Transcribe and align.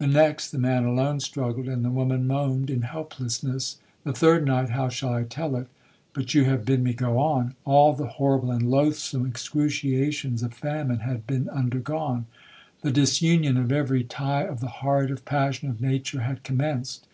The 0.00 0.08
next 0.08 0.50
the 0.50 0.58
man 0.58 0.84
alone 0.84 1.20
struggled, 1.20 1.68
and 1.68 1.84
the 1.84 1.90
woman 1.92 2.26
moaned 2.26 2.70
in 2.70 2.82
helplessness. 2.82 3.78
The 4.02 4.12
third 4.12 4.44
night,—how 4.44 4.88
shall 4.88 5.10
I 5.12 5.22
tell 5.22 5.54
it?—but 5.54 6.34
you 6.34 6.44
have 6.46 6.64
bid 6.64 6.82
me 6.82 6.92
go 6.92 7.18
on. 7.20 7.54
All 7.64 7.92
the 7.92 8.08
horrible 8.18 8.50
and 8.50 8.68
loathsome 8.68 9.24
excruciations 9.24 10.42
of 10.42 10.54
famine 10.54 10.98
had 11.06 11.24
been 11.28 11.48
undergone; 11.50 12.26
the 12.82 12.90
disunion 12.90 13.56
of 13.56 13.70
every 13.70 14.02
tie 14.02 14.42
of 14.42 14.58
the 14.58 14.66
heart, 14.82 15.12
of 15.12 15.24
passion, 15.24 15.70
of 15.70 15.80
nature, 15.80 16.22
had 16.22 16.42
commenced. 16.42 17.06